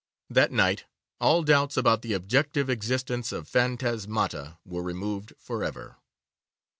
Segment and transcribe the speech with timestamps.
[0.31, 0.85] That night
[1.19, 5.97] all doubts about the objective existence of phantasmata were removed for ever.